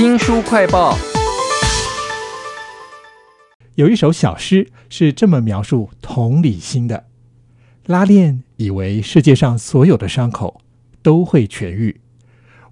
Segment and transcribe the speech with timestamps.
[0.00, 0.96] 新书快报。
[3.74, 7.04] 有一首小诗是这么描述同理心的：
[7.84, 10.62] 拉链以为世界上所有的伤口
[11.02, 12.00] 都会痊愈。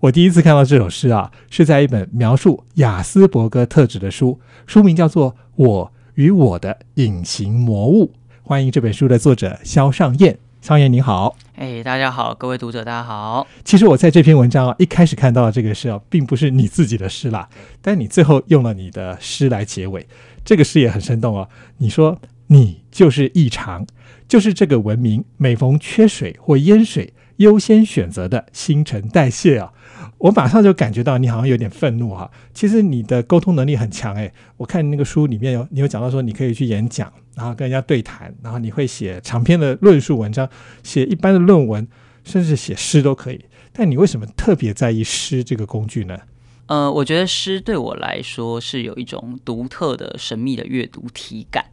[0.01, 8.07] 我第一次看到这首诗啊，是在一本描述雅斯伯格特质的书，书名叫做《我与我的隐形魔物》。
[8.43, 10.39] 欢迎这本书的作者肖尚燕。
[10.61, 13.47] 尚燕你好，哎，大家好，各位读者大家好。
[13.65, 17.49] 其实我在这篇文章啊，一开始看到的这个诗啊，并不是你自己的诗啦，
[17.81, 20.07] 但你最后用了你的诗来结尾，
[20.45, 21.49] 这个诗也很生动哦。
[21.79, 22.19] 你说
[22.49, 23.87] 你就是异常，
[24.27, 29.73] 就是这个文明每逢缺水或淹水，优先选择的新陈代谢啊。
[30.19, 32.31] 我马上就感觉到你好像有点愤怒哈。
[32.53, 40.49] 其实你的沟通能力很强诶，我看那个书里面有你有讲到说你可以去演讲，然后跟人家对谈，然后你会写长篇的论述文章，
[40.83, 41.87] 写一般的论文，
[42.25, 43.45] 甚至写诗都可以。
[43.73, 46.19] 但你为什么特别在意诗这个工具呢？
[46.67, 51.65] 呃，我觉得诗对我来说是有一种独特的神秘的阅读体感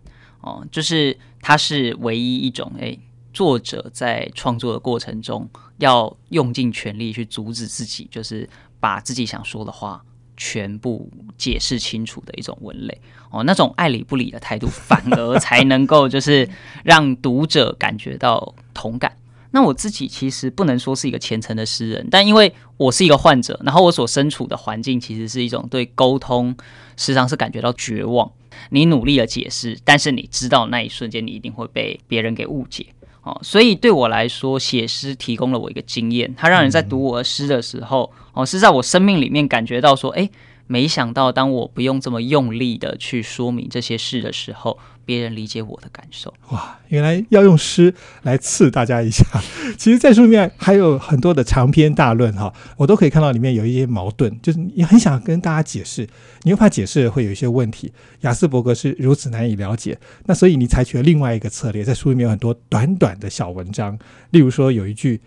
[0.41, 2.99] 哦，就是它是唯一一种诶。
[3.35, 5.47] 作者在创作的过程中，
[5.79, 10.01] 要用尽全力去阻止自己，就是把自己想说的话
[10.37, 16.49] 全部解释清楚的一种文类哦，那种爱理不理的态度，反而才能够就是
[16.85, 19.17] 让读者感觉到同感。
[19.51, 26.55] 那我自己其实不能说是一个虔诚的诗人，但因为我是一个患者，然后我所身处的环境其实是一种对沟通
[26.95, 28.31] 时常是感觉到绝望。
[28.69, 32.85] 你努力的解释，但是你知道那一瞬间你一定会被别人给误解。
[33.25, 40.29] 哦，所以对我来说，写诗提供了我一个经验，它让人在读我的诗的时候，哦，是在我生命里面感觉到说，哎。
[40.67, 46.33] 没想到，当我不用这么用力的去说明这些事的时候，别人理解我的感受。
[46.49, 49.23] 哇，原来要用诗来刺大家一下。
[49.77, 56.07] 其实，在书里面还有很多的长篇大论哈，我都可以看到里面有一些矛盾，就是你很想跟大家解释，
[56.41, 57.93] 你又怕解释会有一些问题。
[58.21, 63.97] 雅斯伯格是如此难以了解，那所以你采取了另外一个策略，在书里面有很多短短的小文章，
[64.31, 65.21] 例如说有一句：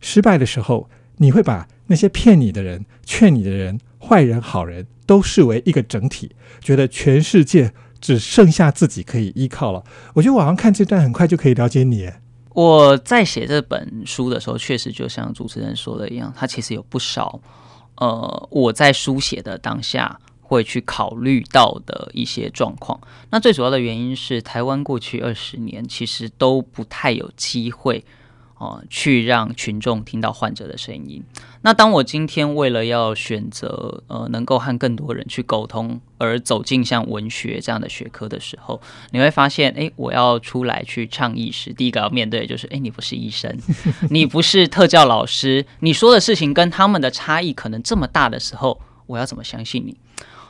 [0.00, 3.78] 失败的时候，你会把那些骗你的人、劝你的人。
[3.98, 7.72] 坏人、好人都视为一个整体，觉得全世界
[8.06, 9.82] 只剩下自己可以依靠了。
[10.14, 12.08] 我觉得网上看这段很快就可以了解你。
[12.50, 17.40] 我在写这本书的时候，确实就像主持人说的一样，它其实有不少
[17.96, 23.00] 呃我在书写的当下会去考虑到的一些状况。
[23.30, 28.04] 那最主要的原因是，台湾过去二十年其实都不太有机会。
[28.58, 31.22] 哦，去让群众听到患者的声音。
[31.60, 38.80] 那当我今天为了要选择呃，能够和更多人去沟通，而走进像文学这样的学科的时候，
[39.10, 43.54] 你会发现，哎，我要出来去倡议时，第一个要面对的就是，哎，你不是医生，
[44.10, 49.96] 你不是特教老师，你说的事情跟他们的差异可能这么大的时候，我要怎么相信你？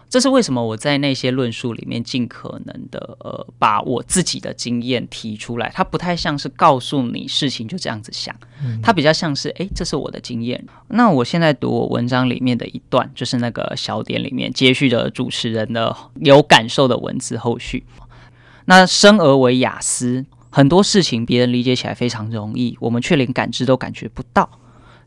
[0.08, 8.34] 这是为什么我在那些论述里面尽可能的呃把我自己的经验提出来，它不太像是告诉你事情就这样子想，
[8.82, 10.64] 它比较像是哎这是我的经验。
[10.88, 17.84] 那我现在读我文章里面的一段，就是那个小点里面接续的主持人的有感受的文字后续。
[18.66, 24.48] 那生而为雅思，很多事情别人理解起来非常容易，我们却连感知都感觉不到。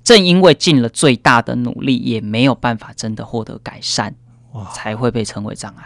[0.03, 4.15] 正因为尽了最大的努力，也没有办法真的获得改善。
[4.53, 5.83] 哇，才会被称为障碍。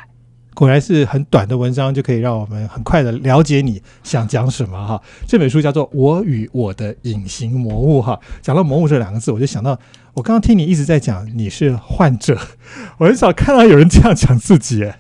[0.53, 5.01] 果然是很短的文章就可以让我们很快的了解你想讲什么哈。
[5.27, 8.19] 这本书叫做《我与我的隐形魔物》哈。
[8.39, 9.71] 讲到“魔物”这两个字，我就想到
[10.13, 12.39] 我刚刚听你一直在讲你是患者，
[12.99, 14.91] 我很少看到有人这样讲自己。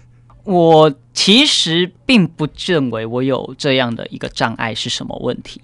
[0.43, 5.61] 我其实并不认为我有这样的一个障碍是什么问题。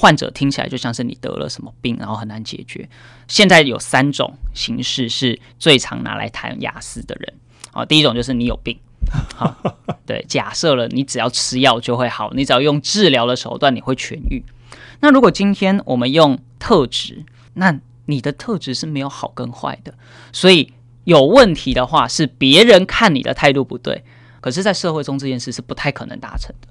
[0.00, 2.88] 患者听起来就像是你得了什么病，然后很难解决。
[3.26, 7.34] 现在有三种形式是最常拿来谈雅思的人。
[7.72, 8.78] 好，第一种就是你有病，
[9.34, 9.56] 好，
[10.06, 14.44] 对，假设了你只要吃药就会好，你只要用治疗的手段你会痊愈。
[15.00, 17.76] 那如果今天我们用特质，那
[18.06, 19.92] 你的特质是没有好跟坏的，
[20.32, 20.72] 所以
[21.02, 24.04] 有问题的话是别人看你的态度不对，
[24.40, 26.68] 可是，在社会中这件事是不太可能达成的。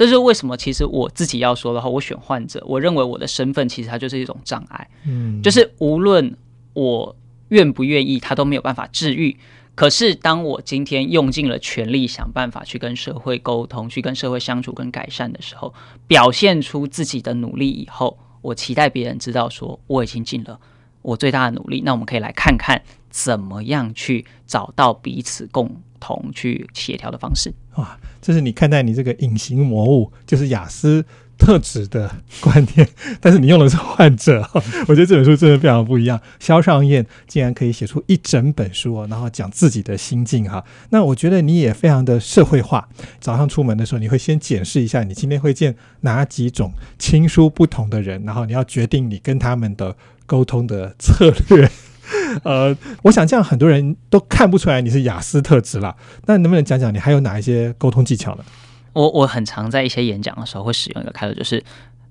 [0.00, 0.56] 这是为什么？
[0.56, 4.88] 其实我自己要说的话，我选患者，我认为我的身份其实它就是一种障碍。
[5.04, 6.34] 嗯，就是无论
[6.72, 7.14] 我
[7.50, 9.36] 愿不愿意，他都没有办法治愈。
[9.74, 15.74] 可是当我今天用尽了全力想办法去跟社会沟通，去跟社会相处跟改善的时候，
[16.06, 20.58] 表现出自己的努力以后，我期待别人知道说我已经尽了
[21.02, 21.82] 我最大的努力。
[21.84, 25.80] 那我们可以来看看怎么样去找到彼此共。
[26.02, 31.04] 同去协调的方式哇，这是你看待你这个隐形魔物，就是雅思
[31.36, 32.10] 特质的
[32.40, 32.88] 观念，
[33.20, 34.40] 但是你用的是患者，
[34.88, 36.18] 我觉得这本书真的非常不一样。
[36.38, 40.64] 肖尚燕竟然可以写出一整本书，然后讲自己的心境哈。
[40.88, 42.88] 那我觉得你也非常的社会化。
[43.20, 49.94] 早上出门的时候，你会先检视一下你今天会见哪几种亲疏不同的人，然后你要决定你跟他们的
[50.30, 51.68] 沟通的策略。
[52.44, 55.96] 呃，我想这样很多人都看不出来你是雅思特质了。
[56.26, 58.44] 那能不能讲讲你还有哪一些沟通技巧呢？
[58.92, 61.64] 我我很常在一些演讲的时候会使用一个开头，就是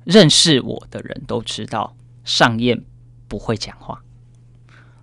[0.04, 1.96] 认识我的人都知道
[2.26, 2.82] 上燕
[3.30, 4.02] 不会讲话。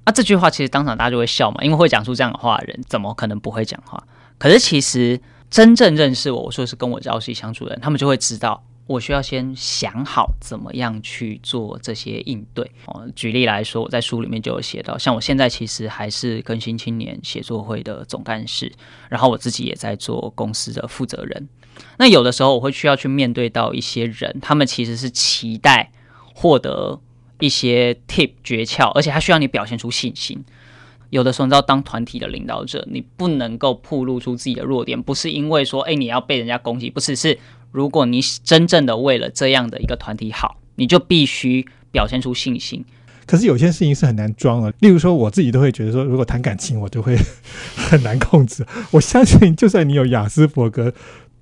[0.05, 4.03] 啊，这句话其实当场大家就会笑嘛，因为会讲出这样的话的人怎么可能不会讲话？
[4.37, 5.19] 可是其实
[5.51, 8.63] 真正认识我，我说是跟我朝夕相处的人，他们就会知道。
[8.87, 13.05] 我需要先想好怎么样去做这些应对哦。
[13.17, 18.73] 举例来说，我在书里面就有写到，像我现在其实还是更新青年写作会的总干事，
[19.09, 21.49] 然后我自己也在做公司的负责人。
[21.99, 25.91] 那有的时候我会需要去面对到一些人，他们其实是期待
[26.33, 27.01] 获得
[27.41, 30.45] 一些 tip 诀窍，而且他需要你表现出信心。
[31.11, 37.39] 有的时候，你知道，当团体的领导者，你不能够暴露出自己的弱点，不是因为说，哎，你要被人家攻击，不是是。
[37.77, 42.83] 如果你真正的为了这样的一个团体好，你就必须表现出信心。
[43.27, 47.15] 可是有些事情是很难装的，例如说我自己都会觉得说，如果谈感情，我就会
[47.77, 48.65] 很难控制。
[48.93, 50.91] 我相信，就算你有雅思伯格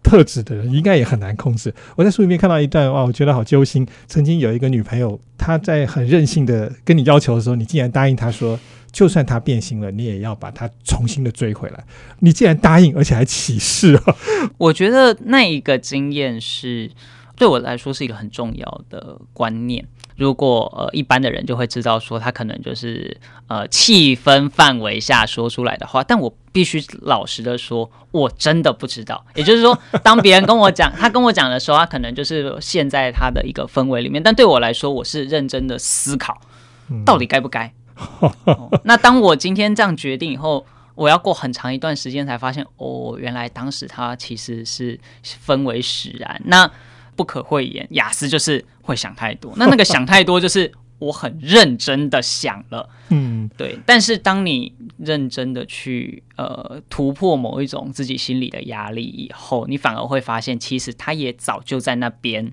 [0.04, 1.74] 特质的人，应该也很难控制。
[1.96, 3.84] 我在书里面看到一段哇，我觉得好揪心。
[4.06, 8.60] 曾经有一个女朋友，她在很任性的跟你要求的时候，你竟然答应她说。
[8.92, 11.84] 就算她变心了，你也要把她重新的追回来。
[12.20, 14.16] 你竟然答应，而且还起誓啊！
[14.56, 16.88] 我觉得那一个经验是
[17.34, 19.84] 对我来说是一个很重要的观念。
[20.16, 23.16] 如果呃一般的人就会知道说他可能就是
[23.48, 29.24] 呃气氛范围下说出来的话，但我必须老实的说，我真的不知道。
[29.34, 34.22] 也就是说，当别人跟我讲，他跟我讲的时候，他可能就是陷在他的一个氛围里面。
[34.22, 36.40] 但对我来说，我是认真的思考，
[37.04, 37.72] 到底该不该。
[38.84, 40.64] 那当我今天这样决定以后，
[40.94, 44.98] 我要过很长一段时间才发现，哦，原来当时他其实是
[45.44, 46.40] 氛围使然。
[46.44, 46.70] 那
[47.16, 49.52] 不可讳言，雅思就是会想太多。
[49.56, 53.78] 那那个想太多，就是我很认真的想了， 嗯，对。
[53.84, 62.52] 但是当你认真的去呃突破某一种自己心里的压力以后，你反而会发现，其实他也早就在那边。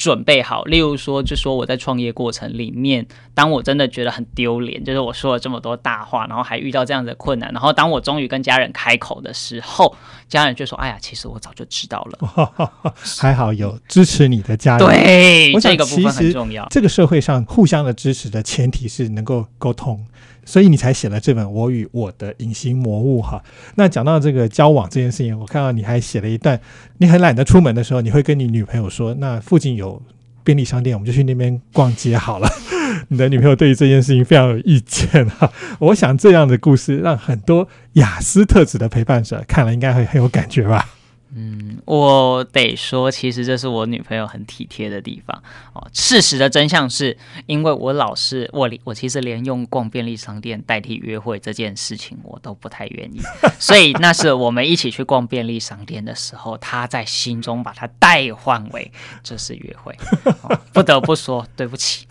[0.00, 9.94] 准备好，例如说，就说我在创业过程里面，当我真的觉得很丢脸，就是我说了这么多大话，然后还遇到这样的困难，然后当我终于跟家人开口的时候，
[10.26, 12.72] 家人就说：“哎呀，其实我早就知道了。”
[13.20, 14.88] 还好有支持你的家人。
[14.88, 16.66] 对，这个部分很重要。
[16.70, 20.02] 这个社会上互相的支持的前提是能够沟通。
[20.50, 23.40] 所以你才写了这本《我与我的隐形魔物》哈。
[23.76, 26.60] 那讲到这个交往这件事情，我看到你还写了一段，
[26.98, 30.02] 你很懒得出门的时候，你会跟你女朋友说：“那附近有
[30.42, 32.48] 便利商店，我们就去那边逛街好了。
[33.06, 35.52] ”你的女朋友对于这件事情非常有意见哈。
[35.78, 40.88] 我想这样的故事让很多雅思特质的陪伴者看了应该会很有感觉吧。
[41.32, 45.42] 嗯，我得说，其实这是我女朋友很体贴的地方
[45.72, 45.88] 哦。
[45.92, 47.16] 事实的真相是，
[47.46, 53.20] 因为我老是我我其实连用逛便利商店代替约会这件事情我都不太愿意，
[53.60, 58.90] 所以那是我们一起去逛便利商店的时候，她在心中把它代换为
[59.22, 59.96] 这是约会。
[60.72, 62.06] 不得不说，对不起，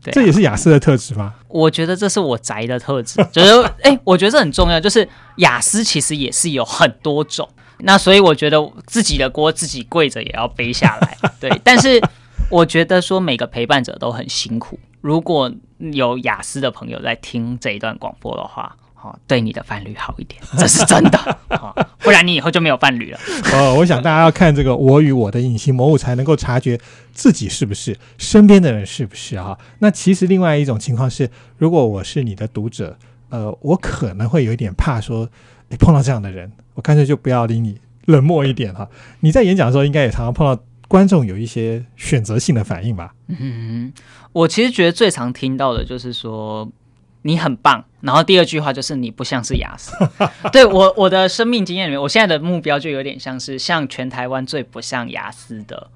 [0.00, 1.34] 对，这也是雅思的特质吗？
[1.48, 5.08] 我觉得这是我宅的特质，就是哎，我觉得这很重要，就是
[5.38, 7.48] 雅思其实也是有很多种。
[7.82, 11.50] 那所以我觉得自己的锅自己跪着也要背下来， 对。
[11.64, 12.00] 但是
[12.48, 14.78] 我觉得说每个陪伴者都很辛苦。
[15.00, 21.38] 如果有雅思的朋友在听这一段广播的话，哦，对你的伴侣好一点， 这是真的，
[22.00, 23.18] 不然你以后就没有伴侣了。
[23.54, 26.78] 哦，我想大家要看这个《我与我的隐形魔物》，才能够察觉
[27.12, 29.58] 自己是不是，身边的人是不是哈。
[29.78, 32.98] 那其实另外一种情况是，如果我是你的读者，
[33.30, 35.28] 呃，我可能会有一点怕说。
[35.72, 38.88] 你碰到这样的人，我干脆就不要理你，冷漠一点哈。
[39.20, 40.58] 你在演讲的时候，应该也常常碰到
[40.88, 43.12] 观众有一些选择性的反应吧？
[43.28, 43.92] 嗯，
[44.32, 46.66] 我其实觉得最常听到的就是说
[47.20, 49.92] 你很棒，然后第二句话就是你不像是雅思。
[50.50, 55.90] 对我我的生命经验里面，我现在的目标就有点像是像全台湾最不像雅思的。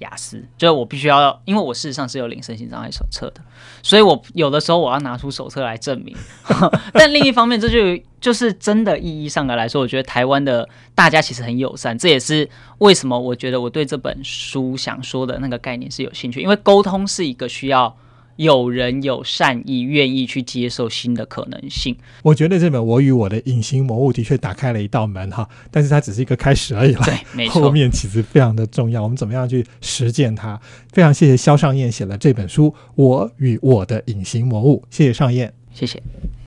[0.00, 3.40] 雅思就是我必须要，因为我事实上是有领身心障碍手册的，
[3.82, 6.16] 所以我有的时候我要拿出手册来证明。
[6.92, 17.94] 但另一方面，这就就是真的意义上的来说，我觉得台湾的大家其实很友善，这也是为什么我觉得我对这本书想说的那个概念是有兴趣，因为沟通是一个需要
[18.40, 21.94] 有人有善意，愿意去接受新的可能性。
[22.22, 27.02] 我觉得这本《我与我的隐形魔物》的确打开了一道门哈，但是它只是一个开始而已啦。
[27.04, 27.70] 对，没错后。
[27.70, 30.58] 面其实非常的重要，我们怎么样去实践它？
[30.90, 35.52] 非常谢谢肖尚燕写了这本书《我与我的隐形魔物》，谢谢尚燕。
[35.74, 36.02] 谢谢。